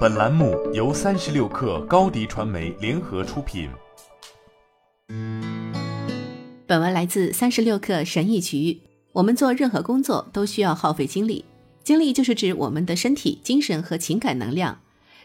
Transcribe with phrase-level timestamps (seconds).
[0.00, 3.70] 本栏目由三十六氪高低传媒联合出品。
[6.66, 8.78] 本文来自三十六氪神译局。
[9.12, 11.44] 我们做任何工作都需要耗费精力，
[11.82, 14.78] 精力就是指我们的身体、精神和情感能量。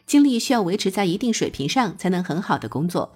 [0.06, 3.12] 精力需要维持在一定水平上才能很好的工作，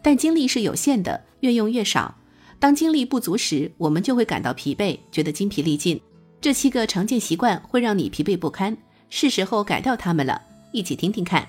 [0.00, 2.14] 但精力是有限的，越用越少。
[2.58, 6.00] 当精力不足时，我们就会感到疲惫，觉得精疲力尽。
[6.40, 8.76] 这七个常见习惯会让你疲惫不堪，
[9.10, 10.40] 是时候改掉它们了。
[10.74, 11.48] 一起听听看。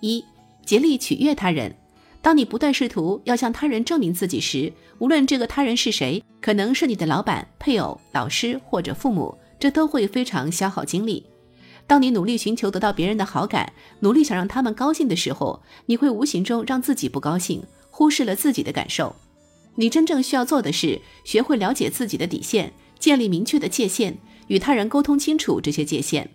[0.00, 0.22] 一、
[0.66, 1.74] 竭力取悦他人。
[2.20, 11.24] 当你不断试图要向他人证明自己时，无论这个他人是谁，可能是你的老板、配偶、老师或者父母，这都会非常消耗精力。
[11.86, 19.14] 当你努力寻求得到别人的好感，努力想让他们高兴的时候，你会无形中让自己不高兴，忽视了自己的感受。
[19.76, 24.18] 你真正需要做的是学会了解自己的底线，建立明确的界限，
[24.48, 26.28] 与他人沟通清楚这些界限。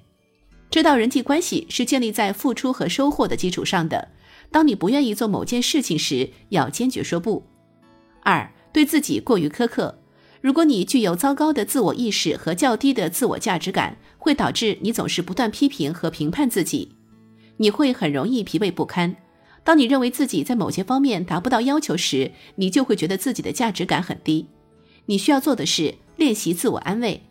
[0.73, 4.08] 知道人际关系是建立在付出和收获的基础上的。
[4.50, 7.44] 当你不愿意做某件事情时，要坚决说不。
[8.23, 10.00] 二，对自己过于苛刻。
[10.42, 16.95] 如果你具有糟糕的自我意识和较低的自我价值感，会导致你总是不断批评和评判自己，
[17.58, 19.16] 你会很容易疲惫不堪。
[19.64, 24.48] 当你认为自己在某些方面达不到要求时，你就会觉得自己的价值感很低。
[25.05, 27.22] 你需要做的是练习自我安慰，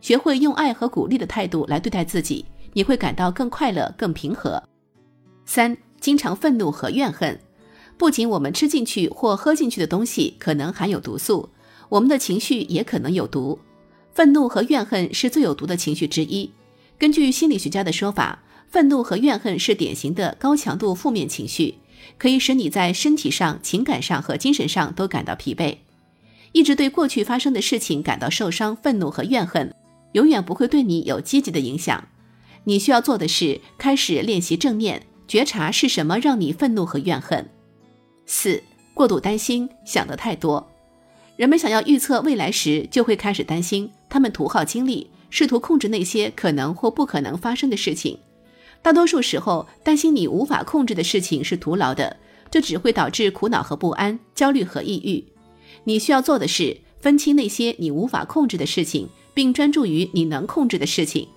[0.00, 2.46] 学会用爱和鼓励的态度来对待自己，
[2.76, 4.62] 你会感到更快乐、更平和。
[5.46, 7.40] 三，经常愤怒和怨恨。
[7.96, 11.48] 不仅我们吃进去或喝进去的东西可能含有毒素。
[11.88, 13.58] 我们的情绪也可能有毒，
[14.12, 16.52] 愤怒和怨恨是最有毒的情绪之一。
[16.98, 21.76] 根据心理学家的说法，愤怒和怨恨是典型的高强度负面情绪，
[22.18, 25.78] 可以使你在身体上、情感上和精神上都感到疲惫。
[26.52, 29.74] 一直对过去发生的事情感到受伤、愤怒和怨恨，
[30.12, 32.06] 永远不会对你有积极的影响。
[32.68, 37.48] 你需要做的是开始练习正念，觉察是什么让你愤怒和怨恨。
[38.26, 38.60] 四、
[38.92, 40.68] 过度担心，想得太多。
[41.36, 43.88] 人们想要预测未来时，就会开始担心。
[44.08, 48.18] 他们徒耗精力，试图控制那些可能或不可能发生的事情。
[48.82, 52.16] 大多数时候，担心你无法控制的事情是徒劳的，
[52.50, 55.24] 这只会导致苦恼和不安、焦虑和抑郁。
[55.84, 61.28] 你需要做的是分清那些你无法控制的事情，并专注于你能控制的事情。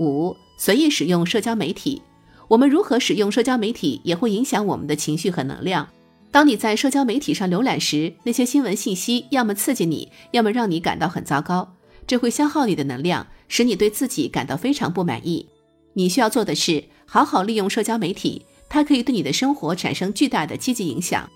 [0.00, 2.02] 五、随意使用社交媒体。
[2.48, 5.88] 我们如何使用社交媒体，也会影响我们的情绪和能量。
[6.32, 15.46] 当你在社交媒体上浏览时，那些新闻信息要么刺激你，要么让你感到很糟糕，这会消耗你的能量，使你对自己感到非常不满意。
[15.92, 21.28] 你需要做的是好好利用社交媒体，它可以对你的生活产生巨大的积极影响。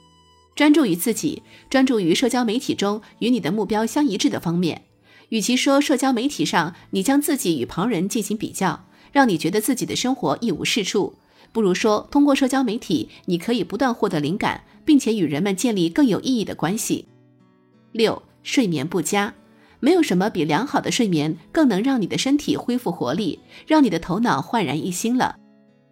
[0.54, 4.80] 专注于自己，专注于社交媒体中与你的目标相一致的方面。
[5.30, 11.14] 与其说社交媒体上你将自己与旁人进行比较，让你觉得自己的生活一无是处。
[11.52, 17.06] 不如说，通过社交媒体，你可以不断获得灵感，并且与人们建立更有意义的关系。
[17.92, 19.32] 六、睡眠不佳，
[19.78, 25.36] 没有什么比良好的睡眠更能让你的身体恢复活力，让你的头脑焕然一新了。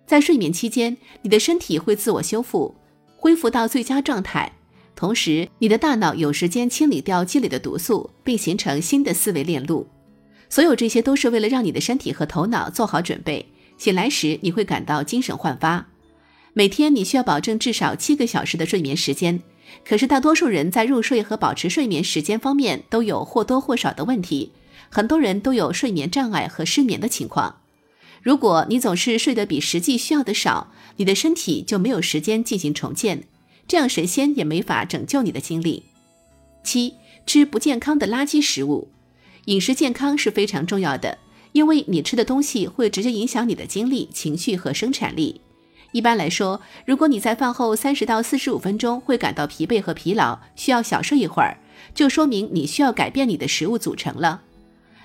[0.05, 2.75] 在睡眠期间，你的身体会自我修复，
[3.17, 4.53] 恢复到最佳状态，
[4.95, 9.89] 同时你的大脑有时间清理掉积累的毒素，并形成新的思维链路。
[10.49, 13.47] 所有这些都是为了让你的身体和头脑做好准备。
[13.79, 15.89] 醒来时你会感到精神焕发。
[16.53, 19.41] 每天你需要保证至少七个小时的睡眠时间。
[19.85, 24.53] 可是大多数人在入睡和保持睡眠时间方面都有或多或少的问题。
[24.91, 27.61] 很多人都有睡眠障碍和失眠的情况。
[28.21, 33.25] 如果你总是睡得比实际需要的少，你的身体就没有时间进行重建，
[33.67, 35.85] 这样神仙也没法拯救你的精力。
[36.63, 36.95] 七，
[37.27, 38.89] 吃不健康的垃圾食物。
[39.47, 41.19] 饮食健康是非常重要的。
[41.53, 45.43] 因为你吃的东西会直接影响你的精力、情绪和生产力。
[45.93, 51.59] 一般来说，如果你在饭后三十到四十五分钟会感到疲惫和疲劳，需要小睡一会儿，
[51.95, 54.41] 就说明你需要改变你的食物组成了。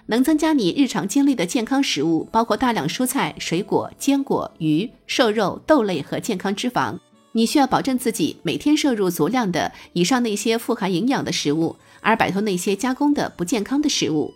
[0.06, 6.97] 能增加你日常精力的健康食物包括大量蔬菜、水果、坚果、鱼、瘦肉、豆类和健康脂肪。
[7.37, 14.34] 你需要保证自己每天摄入足量的以上那些富含营养的食物，而摆脱那些加工的不健康的食物。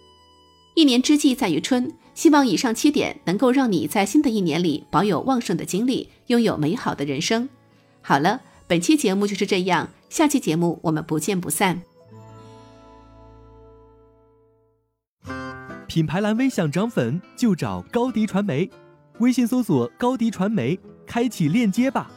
[0.76, 1.92] 一年之计在于春。
[2.14, 7.50] 希望以上七点能够让你在新的一年里保有旺盛的精力，拥有美好的人生。
[8.02, 11.82] 好了，本期节目就是这样，下期节目我们不见不散。
[15.88, 18.70] 品牌蓝 V 想涨粉就找高迪传媒，
[19.20, 20.78] 微信搜索高迪传媒，
[21.08, 22.12] 开启链接吧。